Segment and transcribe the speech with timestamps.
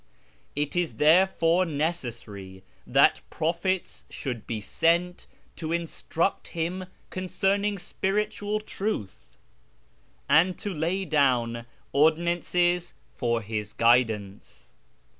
[0.55, 5.27] It is therefore necessary that prophets should be sent
[5.57, 9.37] to instruct him concerning spiritual truth,
[10.27, 14.71] and to lay down ordinances for his guidance.